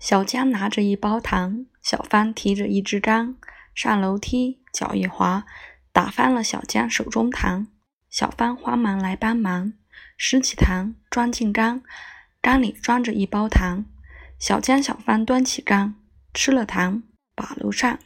[0.00, 3.36] 小江拿着一包糖，小帆提着一只缸
[3.74, 5.44] 上楼梯，脚一滑，
[5.92, 7.68] 打翻了小江手中糖。
[8.08, 9.74] 小芳慌忙来帮忙，
[10.16, 11.82] 拾起糖装进缸，
[12.40, 13.84] 缸里装着一包糖。
[14.38, 15.94] 小江、小芳端起缸，
[16.32, 17.02] 吃了糖，
[17.34, 17.98] 把楼上。